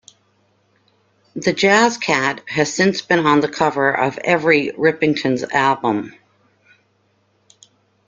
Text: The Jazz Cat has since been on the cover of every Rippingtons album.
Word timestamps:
The 1.35 1.53
Jazz 1.53 1.97
Cat 1.99 2.41
has 2.47 2.73
since 2.73 3.03
been 3.03 3.27
on 3.27 3.41
the 3.41 3.47
cover 3.47 3.95
of 3.95 4.17
every 4.23 4.71
Rippingtons 4.71 5.47
album. 5.53 6.15